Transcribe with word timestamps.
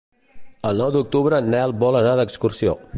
El 0.69 0.81
nou 0.83 0.89
d'octubre 0.97 1.41
en 1.43 1.53
Nel 1.57 1.77
vol 1.85 2.01
anar 2.03 2.17
d'excursió. 2.21 2.79